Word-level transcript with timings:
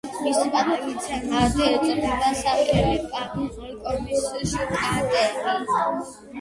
მის 0.27 0.37
პატივსაცემად 0.53 1.59
ეწოდა 1.65 2.33
სახელი 2.41 2.97
ფალკონის 3.13 4.27
შტატს. 4.57 6.13